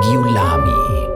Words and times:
Giulami. 0.00 1.08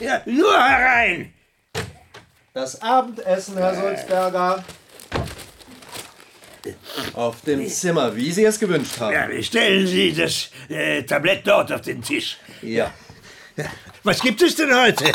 Ja, 0.00 0.22
nur 0.24 0.52
herein! 0.52 1.32
Das 2.54 2.82
Abendessen, 2.82 3.56
Herr 3.56 3.74
Sulzberger. 3.74 4.64
Auf 7.14 7.42
dem 7.42 7.66
Zimmer, 7.68 8.16
wie 8.16 8.32
Sie 8.32 8.44
es 8.44 8.58
gewünscht 8.58 8.98
haben. 9.00 9.12
Ja, 9.12 9.42
stellen 9.42 9.86
Sie 9.86 10.12
das 10.12 10.50
äh, 10.68 11.02
Tablett 11.02 11.46
dort 11.46 11.72
auf 11.72 11.80
den 11.82 12.02
Tisch. 12.02 12.38
Ja. 12.62 12.92
Was 14.02 14.20
gibt 14.20 14.42
es 14.42 14.56
denn 14.56 14.74
heute? 14.74 15.12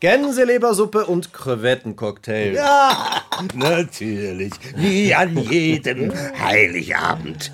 Gänselebersuppe 0.00 1.06
und 1.06 1.32
Krevettencocktail. 1.32 2.54
Ja, 2.54 3.22
natürlich. 3.54 4.52
Wie 4.76 5.14
an 5.14 5.36
jedem 5.38 6.12
Heiligabend. 6.38 7.52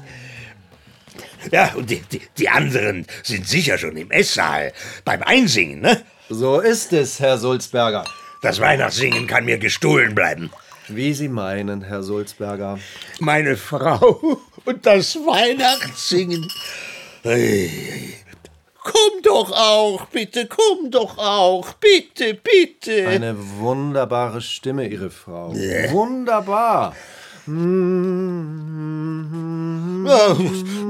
Ja, 1.50 1.72
und 1.74 1.90
die, 1.90 2.00
die, 2.00 2.20
die 2.38 2.48
anderen 2.48 3.06
sind 3.22 3.46
sicher 3.46 3.78
schon 3.78 3.96
im 3.96 4.10
Esssaal 4.10 4.72
beim 5.04 5.22
Einsingen, 5.22 5.80
ne? 5.80 6.02
So 6.28 6.60
ist 6.60 6.92
es, 6.92 7.20
Herr 7.20 7.38
Sulzberger. 7.38 8.04
Das 8.42 8.60
Weihnachtssingen 8.60 9.26
kann 9.26 9.44
mir 9.44 9.58
gestohlen 9.58 10.14
bleiben. 10.14 10.50
Wie 10.94 11.14
Sie 11.14 11.28
meinen, 11.28 11.82
Herr 11.82 12.02
Sulzberger. 12.02 12.78
Meine 13.20 13.56
Frau 13.56 14.38
und 14.64 14.86
das 14.86 15.16
Weihnachtssingen. 15.16 16.50
Ei, 17.24 17.70
Komm 18.82 19.22
doch 19.22 19.52
auch, 19.52 20.06
bitte, 20.06 20.48
komm 20.48 20.90
doch 20.90 21.18
auch, 21.18 21.74
bitte, 21.74 22.34
bitte. 22.34 23.06
Eine 23.08 23.36
wunderbare 23.58 24.40
Stimme, 24.40 24.88
Ihre 24.88 25.10
Frau. 25.10 25.52
Wunderbar. 25.54 26.96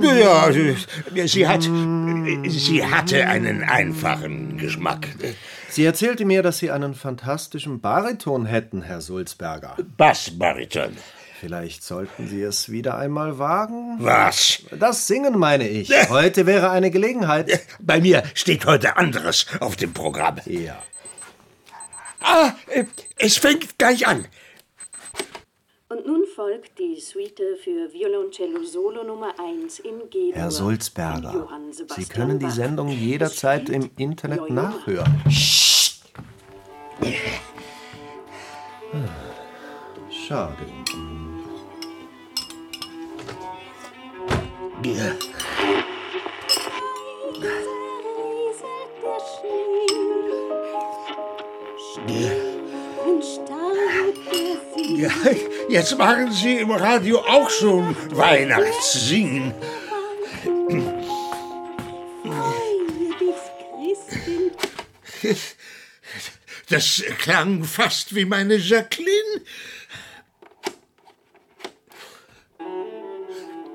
Ja, 0.02 0.52
sie 1.26 1.48
hat, 1.48 1.62
sie 1.62 2.86
hatte 2.86 3.26
einen 3.26 3.62
einfachen 3.64 4.56
Geschmack. 4.56 5.08
Sie 5.70 5.84
erzählte 5.84 6.24
mir, 6.24 6.42
dass 6.42 6.58
Sie 6.58 6.70
einen 6.70 6.94
fantastischen 6.94 7.80
Bariton 7.80 8.46
hätten, 8.46 8.82
Herr 8.82 9.00
Sulzberger. 9.00 9.76
Bassbariton. 9.96 10.96
Vielleicht 11.38 11.84
sollten 11.84 12.26
Sie 12.26 12.42
es 12.42 12.70
wieder 12.70 12.98
einmal 12.98 13.38
wagen? 13.38 13.96
Was? 13.98 14.62
Das 14.78 15.06
Singen 15.06 15.38
meine 15.38 15.66
ich. 15.68 15.90
Heute 16.10 16.44
wäre 16.44 16.70
eine 16.70 16.90
Gelegenheit. 16.90 17.60
Bei 17.78 18.00
mir 18.00 18.24
steht 18.34 18.66
heute 18.66 18.96
anderes 18.96 19.46
auf 19.60 19.76
dem 19.76 19.94
Programm. 19.94 20.36
Ja. 20.44 20.82
Ah, 22.20 22.52
äh, 22.66 22.84
es 23.16 23.38
fängt 23.38 23.78
gleich 23.78 24.06
an. 24.06 24.26
Und 25.88 26.06
nun 26.06 26.24
folgt 26.36 26.78
die 26.78 27.00
Suite 27.00 27.58
für 27.64 27.92
Violoncello 27.92 28.62
Solo 28.64 29.02
Nummer 29.02 29.32
1 29.40 29.80
in 29.80 30.08
G-Dur. 30.08 30.34
Herr 30.34 30.50
Sulzberger, 30.50 31.48
Sie 31.96 32.04
können 32.04 32.38
die. 32.38 32.50
Sendung 32.50 32.88
jederzeit 32.88 33.68
im 33.68 33.90
Internet 33.96 34.50
nachhören. 34.50 35.22
Ah, 35.24 35.30
Schade. 40.10 40.66
Jetzt 55.68 55.96
machen 55.96 56.30
Sie 56.32 56.56
im 56.56 56.70
Radio 56.70 57.18
auch 57.20 57.48
schon 57.48 57.96
Weihnachtssingen. 58.10 59.54
Das 66.70 67.02
klang 67.18 67.64
fast 67.64 68.14
wie 68.14 68.24
meine 68.24 68.54
Jacqueline. 68.56 69.42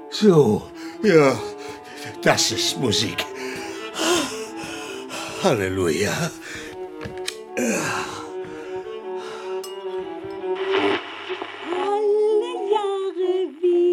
So, 0.10 0.72
ja, 1.04 1.38
das 2.22 2.52
ist 2.52 2.78
Musik. 2.78 3.18
Halleluja. 5.44 6.32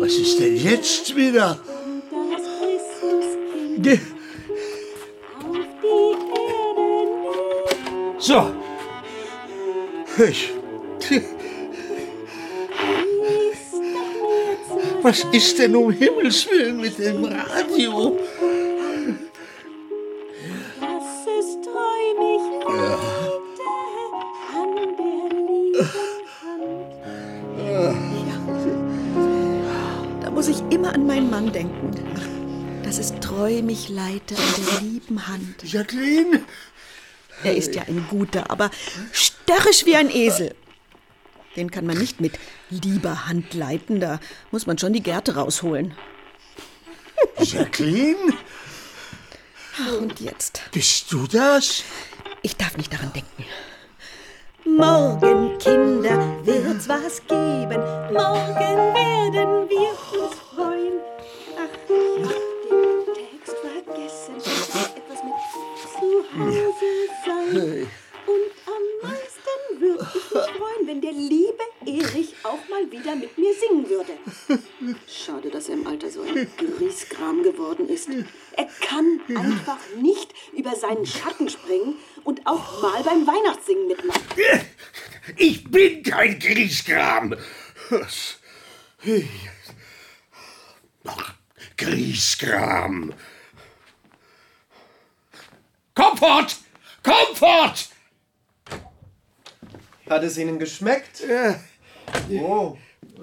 Was 0.00 0.12
ist 0.14 0.38
denn 0.40 0.56
jetzt 0.56 1.14
wieder? 1.14 1.58
Ge- 3.78 3.98
So. 8.18 8.61
Ich. 10.28 10.52
Was 15.02 15.24
ist 15.32 15.58
denn 15.58 15.74
um 15.74 15.90
Himmels 15.90 16.48
Willen 16.48 16.80
mit 16.80 16.96
dem 16.96 17.24
Radio? 17.24 18.16
Das 20.80 21.26
ist 21.40 21.58
träumig 21.64 22.40
ja. 22.68 22.98
an 24.54 24.76
der 24.76 25.28
lieben 25.38 25.80
Da 30.20 30.30
muss 30.30 30.46
ich 30.46 30.62
immer 30.70 30.94
an 30.94 31.04
meinen 31.06 31.30
Mann 31.30 31.52
denken. 31.52 31.90
Das 32.84 32.98
ist 32.98 33.20
treu 33.20 33.60
mich 33.62 33.88
leite 33.88 34.36
an 34.36 34.54
der 34.56 34.82
lieben 34.82 35.26
Hand. 35.26 35.64
Jacqueline? 35.64 36.44
Er 37.44 37.56
ist 37.56 37.74
ja 37.74 37.82
ein 37.82 38.06
guter, 38.08 38.50
aber 38.50 38.70
störrisch 39.12 39.84
wie 39.84 39.96
ein 39.96 40.10
Esel. 40.10 40.54
Den 41.56 41.70
kann 41.70 41.84
man 41.86 41.98
nicht 41.98 42.20
mit 42.20 42.38
lieber 42.70 43.26
Hand 43.28 43.52
leiten, 43.54 44.00
da 44.00 44.20
muss 44.50 44.66
man 44.66 44.78
schon 44.78 44.92
die 44.92 45.02
Gärte 45.02 45.34
rausholen. 45.34 45.94
Jacqueline? 47.40 48.32
Ach, 49.78 49.98
Und 50.00 50.20
jetzt? 50.20 50.62
Bist 50.72 51.12
du 51.12 51.26
das? 51.26 51.82
Ich 52.42 52.56
darf 52.56 52.76
nicht 52.76 52.92
daran 52.92 53.12
denken. 53.12 53.44
Morgen, 54.64 55.58
Kinder, 55.58 56.18
wird's 56.44 56.88
was 56.88 57.20
geben. 57.26 57.80
Morgen 58.12 58.54
werden 58.54 58.94
Erich 71.86 72.34
auch 72.44 72.68
mal 72.68 72.90
wieder 72.90 73.14
mit 73.16 73.36
mir 73.38 73.52
singen 73.54 73.88
würde. 73.88 74.12
Schade, 75.08 75.50
dass 75.50 75.68
er 75.68 75.74
im 75.74 75.86
Alter 75.86 76.10
so 76.10 76.22
ein 76.22 76.50
Griesgram 76.56 77.42
geworden 77.42 77.88
ist. 77.88 78.08
Er 78.56 78.68
kann 78.80 79.20
einfach 79.36 79.78
nicht 80.00 80.32
über 80.52 80.74
seinen 80.76 81.06
Schatten 81.06 81.48
springen 81.48 81.96
und 82.24 82.46
auch 82.46 82.82
mal 82.82 83.02
beim 83.02 83.26
Weihnachtssingen 83.26 83.86
mitmachen. 83.86 84.22
Ich 85.36 85.70
bin 85.70 86.02
kein? 86.02 86.38
Ach, 91.04 91.34
Griesgram. 91.76 93.12
Komfort! 95.94 96.56
Komfort! 97.02 97.91
Hat 100.08 100.22
es 100.22 100.36
Ihnen 100.38 100.58
geschmeckt? 100.58 101.22
Oh, 102.40 102.76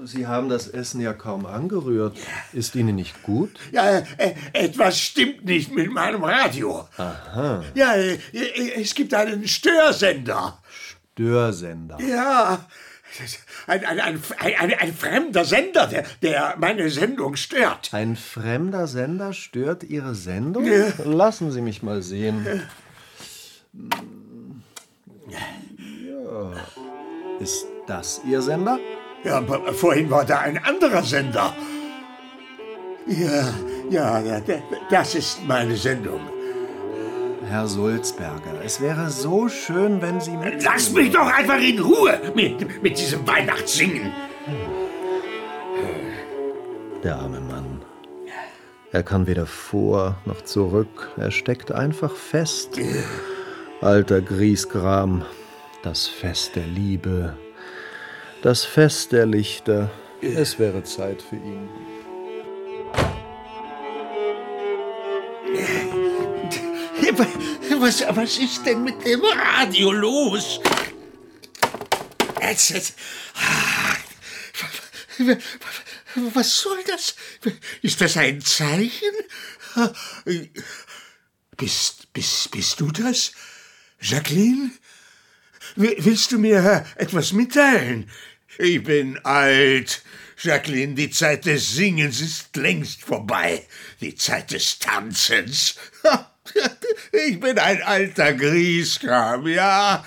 Sie 0.04 0.28
haben 0.28 0.50
das 0.50 0.68
Essen 0.68 1.02
ja 1.02 1.14
kaum 1.14 1.46
angerührt. 1.46 2.18
Ist 2.54 2.76
Ihnen 2.76 2.96
nicht 2.96 3.22
gut? 3.24 3.52
Ja, 3.72 4.00
äh, 4.18 4.34
etwas 4.54 5.00
stimmt 5.00 5.46
nicht 5.46 5.74
mit 5.74 5.92
meinem 5.92 6.24
Radio. 6.24 6.88
Aha. 6.98 7.64
Ja, 7.76 7.96
äh, 7.96 8.18
es 8.76 8.96
gibt 8.96 9.14
einen 9.14 9.48
Störsender. 9.48 10.60
Störsender. 11.14 11.98
Ja, 12.02 12.66
ein, 13.68 13.86
ein, 13.86 14.00
ein, 14.00 14.22
ein, 14.40 14.74
ein 14.74 14.94
fremder 14.94 15.44
Sender, 15.44 15.88
der, 15.88 16.06
der 16.22 16.56
meine 16.58 16.90
Sendung 16.90 17.36
stört. 17.36 17.90
Ein 17.94 18.16
fremder 18.16 18.88
Sender 18.88 19.34
stört 19.34 19.84
Ihre 19.84 20.16
Sendung? 20.16 20.66
Lassen 21.04 21.52
Sie 21.52 21.62
mich 21.62 21.84
mal 21.84 22.02
sehen. 22.02 22.64
Ist 27.40 27.68
das 27.88 28.22
Ihr 28.26 28.42
Sender? 28.42 28.80
Ja, 29.24 29.38
aber 29.38 29.74
vorhin 29.74 30.10
war 30.10 30.26
da 30.26 30.40
ein 30.40 30.58
anderer 30.64 31.04
Sender. 31.04 31.54
Ja, 33.08 33.54
ja, 33.90 34.20
ja, 34.20 34.42
das 34.90 35.16
ist 35.16 35.46
meine 35.48 35.76
Sendung. 35.76 36.22
Herr 37.50 37.68
Sulzberger, 37.68 38.62
es 38.64 38.80
wäre 38.80 39.10
so 39.10 39.50
schön, 39.50 40.02
wenn 40.02 40.22
Sie 40.22 40.38
mit... 40.38 40.64
Lass 40.64 40.92
mich 40.92 41.12
doch 41.12 41.26
einfach 41.26 41.60
in 41.60 41.80
Ruhe 41.80 42.20
mit, 42.36 42.84
mit 42.84 43.00
diesem 43.00 43.28
Weihnachtssingen. 43.28 44.12
Der 47.04 47.16
arme 47.16 47.40
Mann. 47.40 47.82
Er 48.92 49.04
kann 49.04 49.26
weder 49.26 49.48
vor 49.48 50.18
noch 50.26 50.42
zurück. 50.44 51.10
Er 51.18 51.32
steckt 51.32 51.72
einfach 51.72 52.16
fest. 52.16 52.80
Alter 53.82 54.22
Griesgram, 54.22 55.24
das 55.84 56.08
Fest 56.08 56.56
der 56.56 56.68
Liebe, 56.68 57.38
das 58.42 58.66
Fest 58.66 59.12
der 59.12 59.26
Lichter. 59.26 59.92
Es 60.22 60.60
wäre 60.60 60.84
Zeit 60.84 61.22
für 61.22 61.38
ihn. 61.38 61.70
Was, 67.80 68.04
was 68.10 68.38
ist 68.38 68.66
denn 68.66 68.84
mit 68.84 69.06
dem 69.06 69.22
Radio 69.24 69.92
los? 69.94 70.60
Jetzt. 72.42 72.94
Was 76.16 76.58
soll 76.58 76.84
das? 76.86 77.16
Ist 77.82 78.02
das 78.02 78.18
ein 78.18 78.42
Zeichen? 78.42 79.14
Bist, 81.56 82.12
bist, 82.12 82.52
bist 82.52 82.80
du 82.82 82.92
das, 82.92 83.32
Jacqueline? 84.02 84.72
Willst 85.76 86.32
du 86.32 86.40
mir 86.40 86.86
etwas 86.96 87.34
mitteilen? 87.34 88.10
Ich 88.58 88.84
bin 88.84 89.18
alt. 89.24 90.04
Jacqueline, 90.42 90.94
die 90.96 91.10
Zeit 91.10 91.46
des 91.46 91.76
Singens 91.76 92.22
ist 92.22 92.56
längst 92.56 93.02
vorbei. 93.02 93.66
Die 94.00 94.16
Zeit 94.16 94.52
des 94.52 94.80
Tanzens. 94.80 95.76
Ich 97.12 97.40
bin 97.40 97.60
ein 97.60 97.82
alter 97.84 98.34
Grieskram, 98.34 99.48
ja. 99.48 100.04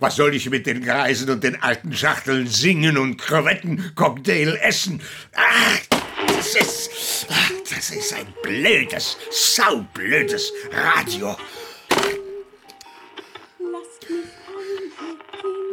Was 0.00 0.16
soll 0.16 0.34
ich 0.34 0.50
mit 0.50 0.66
den 0.66 0.84
Greisen 0.84 1.30
und 1.30 1.44
den 1.44 1.62
alten 1.62 1.92
Schachteln 1.92 2.46
singen 2.46 2.98
und 2.98 3.18
Krevettencocktail 3.18 4.58
essen? 4.62 5.00
Ach, 5.34 5.78
das 6.26 6.54
ist, 6.56 7.26
das 7.70 7.90
ist 7.90 8.14
ein 8.14 8.34
blödes, 8.42 9.16
saublödes 9.30 10.52
Radio. 10.72 11.36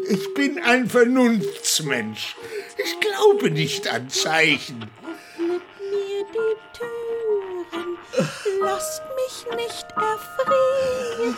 Ich 0.09 0.33
bin 0.33 0.57
ein 0.63 0.89
Vernunftsmensch. 0.89 2.35
Ich 2.77 2.99
glaube 2.99 3.51
nicht 3.51 3.87
an 3.87 4.09
Zeichen. 4.09 4.89
Öffnet 5.03 5.61
mir 5.79 6.25
die 6.33 6.55
Türen, 6.73 7.97
lasst 8.59 9.03
mich 9.15 9.45
nicht 9.55 9.85
erfrieren. 9.91 11.37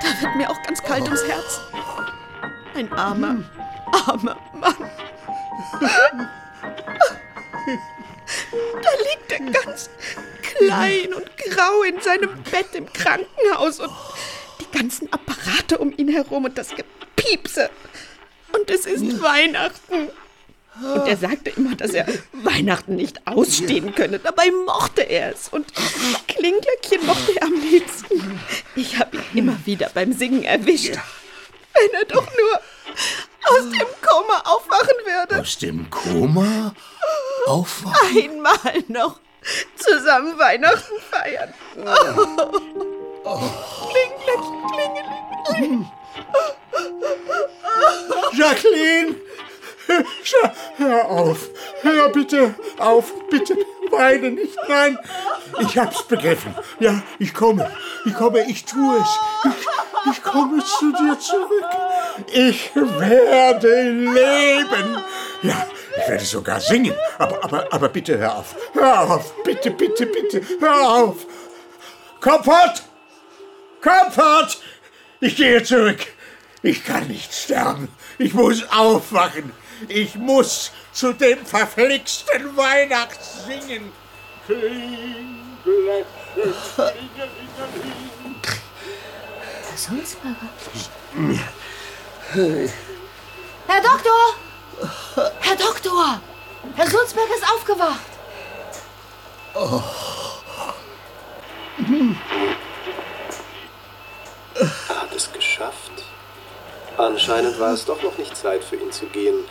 Da 0.00 0.22
wird 0.22 0.36
mir 0.36 0.48
auch 0.48 0.62
ganz 0.62 0.80
kalt 0.80 1.02
ums 1.02 1.24
Herz. 1.24 1.60
Ein 2.76 2.92
armer, 2.92 3.42
armer 4.06 4.36
Mann. 4.52 4.90
Da 8.82 8.90
liegt 9.10 9.32
er 9.32 9.40
ganz 9.50 9.90
klein 10.42 11.12
und 11.12 11.36
grau 11.38 11.82
in 11.82 12.00
seinem 12.00 12.40
Bett 12.44 12.72
im 12.74 12.92
Krankenhaus 12.92 13.80
und 13.80 13.90
die 14.60 14.78
ganzen 14.78 15.12
Apparate 15.44 15.78
um 15.78 15.92
ihn 15.96 16.08
herum 16.08 16.44
und 16.44 16.58
das 16.58 16.70
Gepiepse. 16.70 17.70
Und 18.52 18.70
es 18.70 18.86
ist 18.86 19.22
Weihnachten. 19.22 20.08
Und 20.82 21.06
er 21.06 21.16
sagte 21.16 21.50
immer, 21.50 21.76
dass 21.76 21.92
er 21.92 22.06
Weihnachten 22.32 22.96
nicht 22.96 23.26
ausstehen 23.26 23.94
könne. 23.94 24.18
Dabei 24.18 24.50
mochte 24.66 25.02
er 25.02 25.32
es. 25.32 25.48
Und 25.48 25.72
Klingglöckchen 26.26 27.06
mochte 27.06 27.36
er 27.36 27.46
am 27.46 27.60
liebsten. 27.60 28.40
Ich 28.74 28.98
habe 28.98 29.18
ihn 29.18 29.24
immer 29.34 29.56
wieder 29.64 29.90
beim 29.94 30.12
Singen 30.12 30.42
erwischt. 30.42 30.94
Wenn 31.74 32.00
er 32.00 32.04
doch 32.06 32.26
nur 32.26 32.60
aus 33.50 33.70
dem 33.70 33.86
Koma 34.02 34.40
aufwachen 34.44 34.96
würde. 35.04 35.40
Aus 35.40 35.58
dem 35.58 35.90
Koma? 35.90 36.74
Aufwachen? 37.46 38.18
Einmal 38.18 38.84
noch 38.88 39.20
zusammen 39.76 40.38
Weihnachten 40.38 40.94
feiern. 41.10 41.54
Oh. 43.26 43.40
Klingglöckchen, 43.90 44.66
klingeling. 44.72 44.93
Jacqueline! 48.32 49.16
Hör 50.76 51.04
auf! 51.08 51.48
Hör 51.82 52.08
bitte 52.08 52.54
auf! 52.78 53.12
Bitte 53.30 53.56
weine 53.90 54.30
nicht! 54.30 54.56
Nein! 54.68 54.98
Ich 55.60 55.78
hab's 55.78 56.02
begriffen. 56.04 56.54
Ja, 56.80 57.02
ich 57.18 57.32
komme. 57.32 57.70
Ich 58.04 58.14
komme, 58.14 58.44
ich 58.48 58.64
tue 58.64 58.96
es. 58.98 59.18
Ich, 59.44 60.12
ich 60.12 60.22
komme 60.22 60.62
zu 60.64 60.92
dir 60.92 61.18
zurück. 61.18 61.64
Ich 62.32 62.70
werde 62.74 63.90
leben. 63.90 64.98
Ja, 65.42 65.66
ich 65.96 66.08
werde 66.08 66.24
sogar 66.24 66.60
singen. 66.60 66.94
Aber, 67.18 67.44
aber, 67.44 67.72
aber 67.72 67.88
bitte 67.88 68.18
hör 68.18 68.38
auf. 68.38 68.56
Hör 68.72 69.10
auf. 69.10 69.34
Bitte, 69.44 69.70
bitte, 69.70 70.06
bitte. 70.06 70.42
Hör 70.60 70.88
auf. 70.88 71.26
Komfort! 72.20 72.82
Komfort! 73.80 74.58
Ich 75.24 75.36
gehe 75.36 75.62
zurück. 75.62 76.00
Ich 76.60 76.84
kann 76.84 77.06
nicht 77.08 77.32
sterben. 77.32 77.88
Ich 78.18 78.34
muss 78.34 78.62
aufwachen. 78.70 79.54
Ich 79.88 80.16
muss 80.16 80.70
zu 80.92 81.14
dem 81.14 81.46
verflixten 81.46 82.54
Weihnachtssingen. 82.54 83.90
Klingelingeling. 84.44 86.04
Herr 93.66 93.80
Doktor! 93.80 94.36
Herr 95.40 95.56
Doktor! 95.56 96.20
Herr 96.76 96.90
Sulzberger 96.90 97.34
ist 97.34 97.50
aufgewacht. 97.50 98.00
Er 104.54 105.02
hat 105.02 105.14
es 105.14 105.32
geschafft. 105.32 106.04
Anscheinend 106.96 107.58
war 107.58 107.72
es 107.72 107.84
doch 107.84 108.00
noch 108.02 108.16
nicht 108.18 108.36
Zeit 108.36 108.62
für 108.62 108.76
ihn 108.76 108.92
zu 108.92 109.06
gehen. 109.06 109.44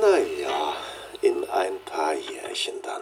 Naja, 0.00 0.74
in 1.22 1.48
ein 1.50 1.72
paar 1.86 2.14
Jährchen 2.14 2.74
dann. 2.82 3.00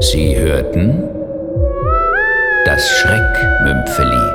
Sie 0.00 0.36
hörten 0.36 1.08
das 2.64 2.88
Schreckmümpfeli. 2.88 4.32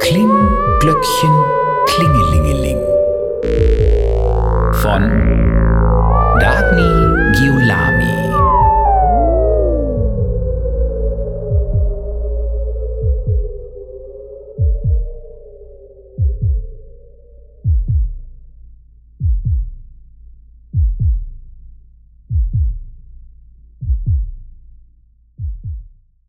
Kling, 0.00 0.48
Glöckchen, 0.80 1.44
Klingelingeling. 1.86 4.01
Von 4.82 5.04
Dagny 6.40 6.92
Giulam. 7.38 7.91